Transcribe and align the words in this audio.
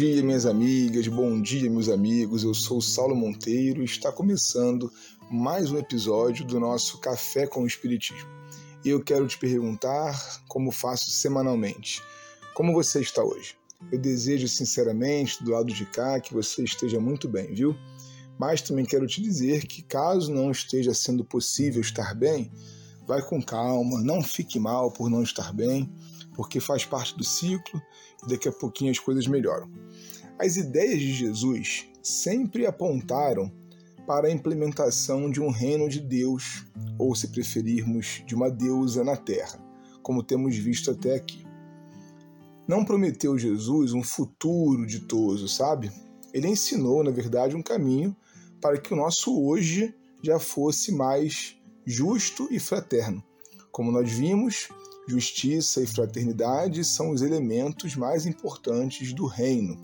dia, 0.00 0.22
minhas 0.22 0.46
amigas, 0.46 1.06
bom 1.08 1.38
dia, 1.42 1.68
meus 1.68 1.90
amigos. 1.90 2.42
Eu 2.42 2.54
sou 2.54 2.80
Saulo 2.80 3.14
Monteiro 3.14 3.82
e 3.82 3.84
está 3.84 4.10
começando 4.10 4.90
mais 5.30 5.70
um 5.70 5.76
episódio 5.76 6.42
do 6.42 6.58
nosso 6.58 6.96
Café 6.96 7.46
com 7.46 7.64
o 7.64 7.66
Espiritismo. 7.66 8.26
E 8.82 8.88
eu 8.88 9.04
quero 9.04 9.26
te 9.26 9.36
perguntar, 9.36 10.42
como 10.48 10.72
faço 10.72 11.10
semanalmente, 11.10 12.02
como 12.54 12.72
você 12.72 13.02
está 13.02 13.22
hoje? 13.22 13.56
Eu 13.92 13.98
desejo 13.98 14.48
sinceramente, 14.48 15.44
do 15.44 15.50
lado 15.50 15.70
de 15.70 15.84
cá, 15.84 16.18
que 16.18 16.32
você 16.32 16.64
esteja 16.64 16.98
muito 16.98 17.28
bem, 17.28 17.52
viu? 17.52 17.76
Mas 18.38 18.62
também 18.62 18.86
quero 18.86 19.06
te 19.06 19.20
dizer 19.20 19.66
que, 19.66 19.82
caso 19.82 20.32
não 20.32 20.50
esteja 20.50 20.94
sendo 20.94 21.26
possível 21.26 21.82
estar 21.82 22.14
bem, 22.14 22.50
vai 23.06 23.20
com 23.20 23.42
calma, 23.42 24.00
não 24.00 24.22
fique 24.22 24.58
mal 24.58 24.90
por 24.90 25.10
não 25.10 25.22
estar 25.22 25.52
bem 25.52 25.92
porque 26.40 26.58
faz 26.58 26.86
parte 26.86 27.14
do 27.18 27.22
ciclo 27.22 27.82
e 28.24 28.30
daqui 28.30 28.48
a 28.48 28.52
pouquinho 28.52 28.90
as 28.90 28.98
coisas 28.98 29.26
melhoram. 29.26 29.70
As 30.38 30.56
ideias 30.56 30.98
de 30.98 31.12
Jesus 31.12 31.86
sempre 32.02 32.64
apontaram 32.64 33.52
para 34.06 34.26
a 34.26 34.30
implementação 34.30 35.30
de 35.30 35.38
um 35.38 35.50
reino 35.50 35.86
de 35.86 36.00
Deus, 36.00 36.64
ou 36.98 37.14
se 37.14 37.28
preferirmos, 37.28 38.22
de 38.26 38.34
uma 38.34 38.50
deusa 38.50 39.04
na 39.04 39.18
terra, 39.18 39.62
como 40.02 40.22
temos 40.22 40.56
visto 40.56 40.90
até 40.90 41.14
aqui. 41.14 41.46
Não 42.66 42.86
prometeu 42.86 43.36
Jesus 43.36 43.92
um 43.92 44.02
futuro 44.02 44.86
ditoso, 44.86 45.46
sabe? 45.46 45.92
Ele 46.32 46.48
ensinou, 46.48 47.04
na 47.04 47.10
verdade, 47.10 47.54
um 47.54 47.62
caminho 47.62 48.16
para 48.62 48.80
que 48.80 48.94
o 48.94 48.96
nosso 48.96 49.44
hoje 49.44 49.94
já 50.22 50.38
fosse 50.38 50.90
mais 50.90 51.54
justo 51.84 52.48
e 52.50 52.58
fraterno. 52.58 53.22
Como 53.70 53.92
nós 53.92 54.10
vimos, 54.10 54.70
Justiça 55.10 55.82
e 55.82 55.88
fraternidade 55.88 56.84
são 56.84 57.10
os 57.10 57.20
elementos 57.20 57.96
mais 57.96 58.26
importantes 58.26 59.12
do 59.12 59.26
reino. 59.26 59.76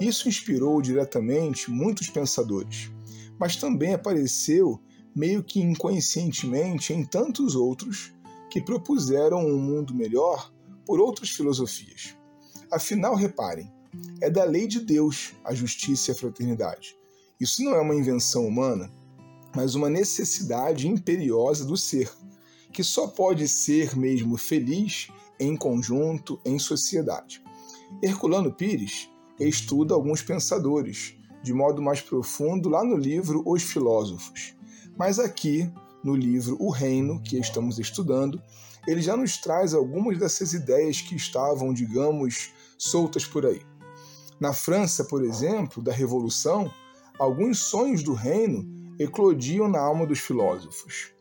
Isso 0.00 0.26
inspirou 0.26 0.80
diretamente 0.80 1.70
muitos 1.70 2.08
pensadores, 2.08 2.90
mas 3.38 3.56
também 3.56 3.92
apareceu 3.92 4.80
meio 5.14 5.44
que 5.44 5.60
inconscientemente 5.60 6.94
em 6.94 7.04
tantos 7.04 7.54
outros 7.54 8.14
que 8.48 8.62
propuseram 8.62 9.46
um 9.46 9.58
mundo 9.58 9.94
melhor 9.94 10.50
por 10.86 10.98
outras 10.98 11.28
filosofias. 11.28 12.16
Afinal, 12.72 13.14
reparem, 13.14 13.70
é 14.22 14.30
da 14.30 14.44
lei 14.44 14.66
de 14.66 14.80
Deus 14.80 15.34
a 15.44 15.54
justiça 15.54 16.10
e 16.10 16.12
a 16.12 16.16
fraternidade. 16.16 16.96
Isso 17.38 17.62
não 17.62 17.74
é 17.74 17.80
uma 17.82 17.94
invenção 17.94 18.46
humana, 18.46 18.90
mas 19.54 19.74
uma 19.74 19.90
necessidade 19.90 20.88
imperiosa 20.88 21.66
do 21.66 21.76
ser 21.76 22.10
que 22.72 22.82
só 22.82 23.06
pode 23.06 23.46
ser 23.46 23.96
mesmo 23.96 24.36
feliz 24.36 25.08
em 25.38 25.56
conjunto, 25.56 26.40
em 26.44 26.58
sociedade. 26.58 27.42
Herculano 28.02 28.52
Pires 28.52 29.08
estuda 29.38 29.94
alguns 29.94 30.22
pensadores, 30.22 31.14
de 31.42 31.52
modo 31.52 31.82
mais 31.82 32.00
profundo, 32.00 32.68
lá 32.68 32.82
no 32.82 32.96
livro 32.96 33.42
Os 33.44 33.62
Filósofos. 33.62 34.54
Mas 34.96 35.18
aqui, 35.18 35.70
no 36.02 36.14
livro 36.14 36.56
O 36.60 36.70
Reino, 36.70 37.20
que 37.22 37.38
estamos 37.38 37.78
estudando, 37.78 38.40
ele 38.86 39.02
já 39.02 39.16
nos 39.16 39.36
traz 39.36 39.74
algumas 39.74 40.18
dessas 40.18 40.52
ideias 40.52 41.00
que 41.00 41.14
estavam, 41.14 41.72
digamos, 41.72 42.50
soltas 42.78 43.24
por 43.24 43.46
aí. 43.46 43.62
Na 44.40 44.52
França, 44.52 45.04
por 45.04 45.24
exemplo, 45.24 45.82
da 45.82 45.92
Revolução, 45.92 46.72
alguns 47.18 47.60
sonhos 47.60 48.02
do 48.02 48.12
reino 48.12 48.66
eclodiam 48.98 49.68
na 49.68 49.80
alma 49.80 50.06
dos 50.06 50.18
filósofos. 50.18 51.11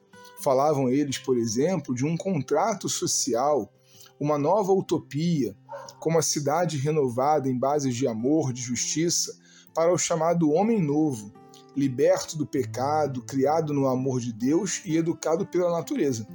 Falavam 0.41 0.89
eles, 0.89 1.17
por 1.17 1.37
exemplo, 1.37 1.93
de 1.93 2.05
um 2.05 2.17
contrato 2.17 2.89
social, 2.89 3.71
uma 4.19 4.37
nova 4.37 4.71
utopia, 4.71 5.55
como 5.99 6.17
a 6.17 6.21
cidade 6.21 6.77
renovada 6.77 7.49
em 7.49 7.57
bases 7.57 7.95
de 7.95 8.07
amor, 8.07 8.51
de 8.51 8.61
justiça, 8.61 9.37
para 9.73 9.93
o 9.93 9.97
chamado 9.97 10.51
homem 10.51 10.81
novo, 10.81 11.31
liberto 11.75 12.37
do 12.37 12.45
pecado, 12.45 13.21
criado 13.21 13.73
no 13.73 13.87
amor 13.87 14.19
de 14.19 14.33
Deus 14.33 14.81
e 14.83 14.97
educado 14.97 15.45
pela 15.45 15.71
natureza. 15.71 16.27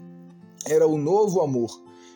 Era 0.66 0.86
o 0.86 0.96
novo 0.96 1.40
amor 1.40 1.70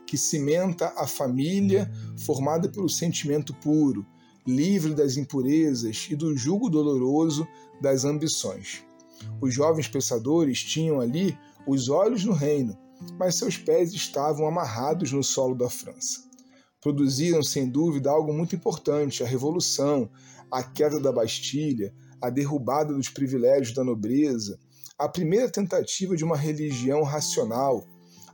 que 0.06 0.16
cimenta 0.16 0.92
a 0.96 1.06
família 1.06 1.90
formada 2.24 2.68
pelo 2.68 2.88
sentimento 2.88 3.54
puro, 3.54 4.04
livre 4.46 4.94
das 4.94 5.16
impurezas 5.16 6.08
e 6.10 6.16
do 6.16 6.36
jugo 6.36 6.70
doloroso 6.70 7.46
das 7.80 8.04
ambições. 8.04 8.84
Os 9.40 9.54
jovens 9.54 9.86
pensadores 9.86 10.62
tinham 10.62 11.00
ali 11.00 11.38
os 11.66 11.88
olhos 11.88 12.24
no 12.24 12.32
reino, 12.32 12.76
mas 13.18 13.36
seus 13.36 13.56
pés 13.56 13.92
estavam 13.92 14.46
amarrados 14.46 15.12
no 15.12 15.22
solo 15.22 15.54
da 15.54 15.68
França. 15.68 16.20
Produziram, 16.80 17.42
sem 17.42 17.68
dúvida, 17.68 18.10
algo 18.10 18.32
muito 18.32 18.56
importante: 18.56 19.22
a 19.22 19.26
Revolução, 19.26 20.10
a 20.50 20.62
queda 20.62 20.98
da 20.98 21.12
Bastilha, 21.12 21.94
a 22.20 22.30
derrubada 22.30 22.92
dos 22.92 23.08
privilégios 23.08 23.74
da 23.74 23.84
nobreza, 23.84 24.58
a 24.98 25.08
primeira 25.08 25.48
tentativa 25.48 26.16
de 26.16 26.24
uma 26.24 26.36
religião 26.36 27.02
racional, 27.02 27.84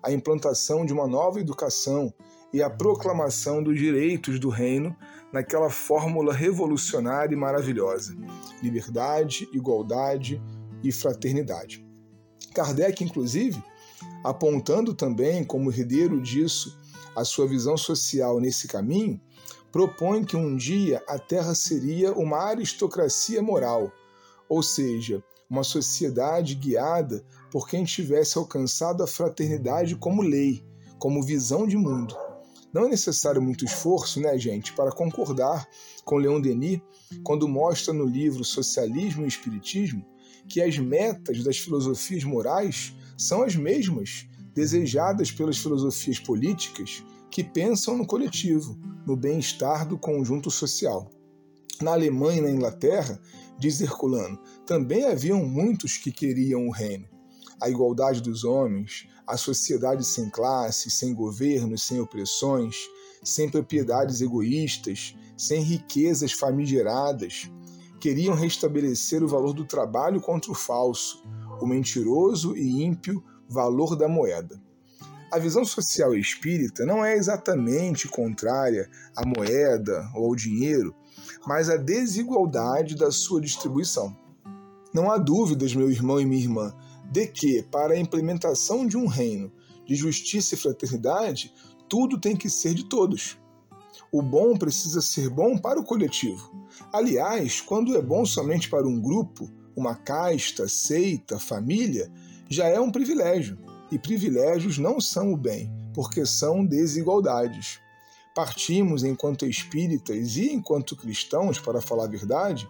a 0.03 0.13
implantação 0.13 0.85
de 0.85 0.93
uma 0.93 1.07
nova 1.07 1.41
educação 1.41 2.13
e 2.53 2.63
a 2.63 2.71
proclamação 2.71 3.63
dos 3.63 3.79
direitos 3.79 4.41
do 4.41 4.49
reino 4.49 4.97
naquela 5.33 5.71
fórmula 5.71 6.33
revolucionária 6.33 7.35
e 7.35 7.39
maravilhosa: 7.39 8.17
liberdade, 8.63 9.49
igualdade 9.53 10.43
e 10.83 10.91
fraternidade. 10.91 11.86
Kardec, 12.57 13.05
inclusive, 13.05 13.63
apontando 14.25 14.95
também 14.95 15.45
como 15.45 15.71
herdeiro 15.71 16.23
disso 16.23 16.79
a 17.15 17.23
sua 17.23 17.47
visão 17.47 17.77
social 17.77 18.41
nesse 18.41 18.67
caminho, 18.67 19.21
propõe 19.71 20.25
que 20.25 20.39
um 20.39 20.57
dia 20.57 21.03
a 21.07 21.19
Terra 21.19 21.55
seria 21.55 22.15
uma 22.15 22.39
aristocracia 22.39 23.43
moral, 23.43 23.93
ou 24.49 24.63
seja, 24.63 25.23
uma 25.51 25.63
sociedade 25.63 26.55
guiada 26.55 27.23
por 27.51 27.69
quem 27.69 27.85
tivesse 27.85 28.39
alcançado 28.39 29.03
a 29.03 29.07
fraternidade 29.07 29.95
como 29.95 30.23
lei, 30.23 30.65
como 30.99 31.23
visão 31.23 31.67
de 31.67 31.77
mundo. 31.77 32.17
Não 32.73 32.87
é 32.87 32.89
necessário 32.89 33.43
muito 33.43 33.67
esforço, 33.67 34.19
né, 34.19 34.39
gente, 34.39 34.73
para 34.73 34.91
concordar 34.91 35.69
com 36.07 36.17
Leon 36.17 36.41
Denis 36.41 36.81
quando 37.23 37.47
mostra 37.47 37.93
no 37.93 38.07
livro 38.07 38.43
Socialismo 38.45 39.25
e 39.25 39.29
Espiritismo 39.29 40.16
que 40.49 40.61
as 40.61 40.79
metas 40.79 41.43
das 41.43 41.59
filosofias 41.59 42.25
morais 42.25 42.95
são 43.17 43.43
as 43.43 43.57
mesmas 43.57 44.27
desejadas 44.55 45.31
pelas 45.31 45.59
filosofias 45.59 46.19
políticas 46.19 47.05
que 47.31 47.45
pensam 47.45 47.97
no 47.99 48.07
coletivo, 48.07 48.79
no 49.07 49.17
bem-estar 49.17 49.87
do 49.87 49.99
conjunto 49.99 50.51
social. 50.51 51.11
Na 51.83 51.93
Alemanha 51.93 52.39
e 52.39 52.43
na 52.43 52.51
Inglaterra, 52.51 53.21
diz 53.59 53.81
Herculano, 53.81 54.39
também 54.65 55.05
haviam 55.05 55.45
muitos 55.45 55.99
que 55.99 56.11
queriam 56.11 56.67
o 56.67 56.71
reino. 56.71 57.07
A 57.61 57.69
igualdade 57.69 58.23
dos 58.23 58.45
homens, 58.45 59.07
a 59.27 59.37
sociedade 59.37 60.05
sem 60.05 60.31
classes, 60.31 60.95
sem 60.95 61.13
governos, 61.13 61.83
sem 61.83 62.01
opressões, 62.01 62.77
sem 63.23 63.51
propriedades 63.51 64.21
egoístas, 64.21 65.15
sem 65.37 65.63
riquezas 65.63 66.33
famigeradas, 66.33 67.51
queriam 68.07 68.37
restabelecer 68.37 69.21
o 69.25 69.27
valor 69.27 69.53
do 69.53 69.65
trabalho 69.65 70.21
contra 70.21 70.53
o 70.53 70.55
falso, 70.55 71.25
o 71.61 71.67
mentiroso 71.67 72.57
e 72.57 72.85
ímpio 72.85 73.21
valor 73.49 73.97
da 73.97 74.07
moeda. 74.07 74.63
A 75.33 75.41
visão 75.41 75.65
social 75.65 76.15
espírita 76.15 76.87
não 76.87 77.05
é 77.05 77.17
exatamente 77.17 78.07
contrária 78.07 78.89
à 79.17 79.27
moeda 79.27 80.09
ou 80.15 80.27
ao 80.27 80.37
dinheiro, 80.37 80.95
mas 81.49 81.69
à 81.69 81.77
desigualdade 81.77 82.95
da 82.95 83.11
sua 83.11 83.41
distribuição. 83.41 84.17
Não 84.95 85.11
há 85.11 85.19
dúvidas, 85.19 85.75
meu 85.75 85.91
irmão 85.91 86.21
e 86.21 86.25
minha 86.25 86.45
irmã, 86.45 86.73
de 87.11 87.27
que, 87.27 87.65
para 87.73 87.95
a 87.95 87.99
implementação 87.99 88.87
de 88.87 88.97
um 88.97 89.09
reino 89.09 89.51
de 89.85 89.97
justiça 89.97 90.55
e 90.55 90.59
fraternidade, 90.59 91.53
tudo 91.89 92.21
tem 92.21 92.37
que 92.37 92.49
ser 92.49 92.73
de 92.73 92.85
todos. 92.85 93.37
O 94.13 94.23
bom 94.23 94.57
precisa 94.57 95.01
ser 95.01 95.29
bom 95.29 95.59
para 95.59 95.81
o 95.81 95.85
coletivo. 95.85 96.51
Aliás, 96.93 97.61
quando 97.61 97.97
é 97.97 98.03
bom 98.03 98.25
somente 98.25 98.69
para 98.69 98.87
um 98.87 99.01
grupo, 99.01 99.51
uma 99.77 99.95
casta, 99.95 100.69
seita, 100.69 101.39
família, 101.39 102.11
já 102.49 102.67
é 102.67 102.81
um 102.81 102.91
privilégio. 102.91 103.59
E 103.91 103.99
privilégios 103.99 104.79
não 104.79 105.01
são 105.01 105.33
o 105.33 105.37
bem, 105.37 105.71
porque 105.95 106.25
são 106.25 106.65
desigualdades. 106.65 107.81
Partimos, 108.35 109.03
enquanto 109.03 109.47
espíritas 109.47 110.37
e 110.37 110.53
enquanto 110.53 110.97
cristãos, 110.97 111.59
para 111.59 111.81
falar 111.81 112.05
a 112.05 112.09
verdade, 112.09 112.69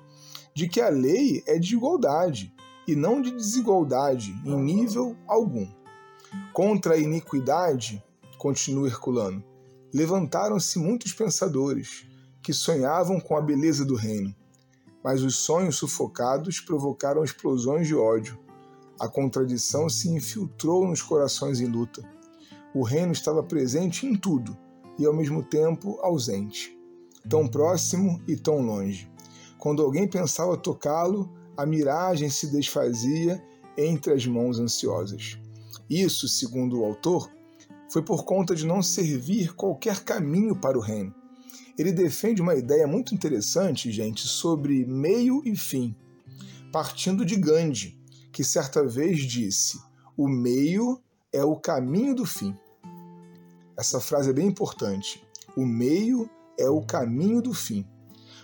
de 0.54 0.68
que 0.68 0.80
a 0.80 0.88
lei 0.88 1.42
é 1.46 1.58
de 1.58 1.74
igualdade 1.74 2.54
e 2.86 2.94
não 2.94 3.20
de 3.20 3.30
desigualdade 3.30 4.34
em 4.44 4.56
nível 4.56 5.16
algum. 5.26 5.66
Contra 6.52 6.94
a 6.94 6.98
iniquidade, 6.98 8.02
continua 8.38 8.88
Herculano, 8.88 9.44
levantaram-se 9.96 10.78
muitos 10.78 11.14
pensadores 11.14 12.06
que 12.42 12.52
sonhavam 12.52 13.18
com 13.18 13.34
a 13.34 13.40
beleza 13.40 13.82
do 13.82 13.94
reino, 13.94 14.36
mas 15.02 15.22
os 15.22 15.36
sonhos 15.36 15.76
sufocados 15.76 16.60
provocaram 16.60 17.24
explosões 17.24 17.86
de 17.86 17.94
ódio. 17.94 18.38
A 19.00 19.08
contradição 19.08 19.88
se 19.88 20.10
infiltrou 20.10 20.86
nos 20.86 21.00
corações 21.00 21.60
em 21.60 21.66
luta. 21.66 22.02
O 22.74 22.82
reino 22.82 23.12
estava 23.12 23.42
presente 23.42 24.04
em 24.04 24.14
tudo 24.14 24.54
e 24.98 25.06
ao 25.06 25.14
mesmo 25.14 25.42
tempo 25.42 25.98
ausente. 26.02 26.76
tão 27.26 27.48
próximo 27.48 28.20
e 28.28 28.36
tão 28.36 28.60
longe. 28.60 29.10
Quando 29.56 29.82
alguém 29.82 30.06
pensava 30.06 30.58
tocá-lo, 30.58 31.32
a 31.56 31.64
miragem 31.64 32.28
se 32.28 32.52
desfazia 32.52 33.42
entre 33.78 34.12
as 34.12 34.26
mãos 34.26 34.60
ansiosas. 34.60 35.38
Isso, 35.88 36.28
segundo 36.28 36.80
o 36.80 36.84
autor, 36.84 37.30
foi 37.96 38.02
por 38.02 38.26
conta 38.26 38.54
de 38.54 38.66
não 38.66 38.82
servir 38.82 39.54
qualquer 39.54 40.04
caminho 40.04 40.54
para 40.54 40.76
o 40.76 40.82
reino. 40.82 41.14
Ele 41.78 41.90
defende 41.90 42.42
uma 42.42 42.54
ideia 42.54 42.86
muito 42.86 43.14
interessante, 43.14 43.90
gente, 43.90 44.26
sobre 44.26 44.84
meio 44.84 45.40
e 45.46 45.56
fim, 45.56 45.96
partindo 46.70 47.24
de 47.24 47.36
Gandhi, 47.36 47.98
que 48.30 48.44
certa 48.44 48.86
vez 48.86 49.20
disse: 49.20 49.80
o 50.14 50.28
meio 50.28 51.00
é 51.32 51.42
o 51.42 51.56
caminho 51.56 52.14
do 52.14 52.26
fim. 52.26 52.54
Essa 53.78 53.98
frase 53.98 54.28
é 54.28 54.34
bem 54.34 54.48
importante. 54.48 55.26
O 55.56 55.64
meio 55.64 56.28
é 56.58 56.68
o 56.68 56.82
caminho 56.82 57.40
do 57.40 57.54
fim. 57.54 57.82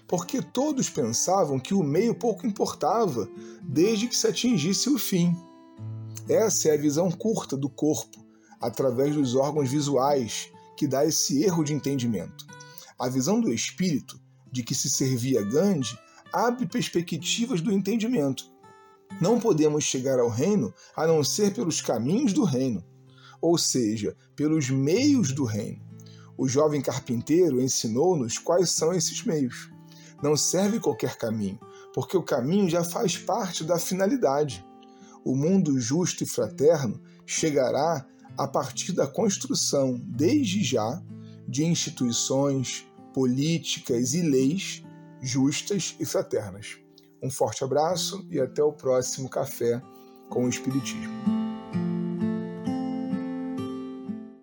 Porque 0.08 0.40
todos 0.40 0.88
pensavam 0.88 1.60
que 1.60 1.74
o 1.74 1.82
meio 1.82 2.14
pouco 2.14 2.46
importava, 2.46 3.28
desde 3.62 4.08
que 4.08 4.16
se 4.16 4.26
atingisse 4.26 4.88
o 4.88 4.98
fim. 4.98 5.36
Essa 6.26 6.70
é 6.70 6.72
a 6.72 6.80
visão 6.80 7.10
curta 7.10 7.54
do 7.54 7.68
corpo, 7.68 8.21
através 8.62 9.14
dos 9.14 9.34
órgãos 9.34 9.68
visuais, 9.68 10.50
que 10.76 10.86
dá 10.86 11.04
esse 11.04 11.42
erro 11.42 11.64
de 11.64 11.74
entendimento. 11.74 12.46
A 12.98 13.08
visão 13.08 13.40
do 13.40 13.52
espírito, 13.52 14.18
de 14.50 14.62
que 14.62 14.74
se 14.74 14.88
servia 14.88 15.42
Gandhi, 15.42 15.98
abre 16.32 16.66
perspectivas 16.66 17.60
do 17.60 17.72
entendimento. 17.72 18.44
Não 19.20 19.38
podemos 19.38 19.84
chegar 19.84 20.18
ao 20.18 20.28
reino 20.28 20.72
a 20.96 21.06
não 21.06 21.22
ser 21.22 21.52
pelos 21.52 21.80
caminhos 21.80 22.32
do 22.32 22.44
reino, 22.44 22.84
ou 23.40 23.58
seja, 23.58 24.16
pelos 24.34 24.70
meios 24.70 25.32
do 25.32 25.44
reino. 25.44 25.82
O 26.38 26.48
jovem 26.48 26.80
carpinteiro 26.80 27.60
ensinou-nos 27.60 28.38
quais 28.38 28.70
são 28.70 28.92
esses 28.92 29.24
meios. 29.24 29.70
Não 30.22 30.36
serve 30.36 30.80
qualquer 30.80 31.16
caminho, 31.16 31.58
porque 31.92 32.16
o 32.16 32.22
caminho 32.22 32.70
já 32.70 32.82
faz 32.82 33.18
parte 33.18 33.64
da 33.64 33.78
finalidade. 33.78 34.64
O 35.24 35.36
mundo 35.36 35.78
justo 35.78 36.24
e 36.24 36.26
fraterno 36.26 37.00
chegará 37.26 38.06
a 38.36 38.46
partir 38.46 38.92
da 38.92 39.06
construção, 39.06 40.00
desde 40.04 40.62
já, 40.62 41.02
de 41.46 41.64
instituições, 41.64 42.86
políticas 43.12 44.14
e 44.14 44.22
leis 44.22 44.82
justas 45.20 45.94
e 46.00 46.04
fraternas. 46.04 46.78
Um 47.22 47.30
forte 47.30 47.62
abraço 47.62 48.26
e 48.30 48.40
até 48.40 48.62
o 48.62 48.72
próximo 48.72 49.28
Café 49.28 49.80
com 50.28 50.46
o 50.46 50.48
Espiritismo. 50.48 51.31